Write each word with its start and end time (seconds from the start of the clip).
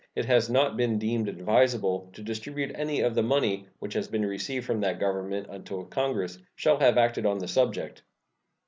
It 0.15 0.25
has 0.25 0.49
not 0.49 0.77
been 0.77 0.97
deemed 0.97 1.29
advisable 1.29 2.09
to 2.13 2.23
distribute 2.23 2.71
any 2.73 3.01
of 3.01 3.13
the 3.13 3.21
money 3.21 3.67
which 3.77 3.93
has 3.93 4.07
been 4.07 4.25
received 4.25 4.65
from 4.65 4.79
that 4.81 4.99
Government 4.99 5.45
until 5.47 5.85
Congress 5.85 6.39
shall 6.55 6.79
have 6.79 6.97
acted 6.97 7.27
on 7.27 7.37
the 7.37 7.47
subject. 7.47 8.01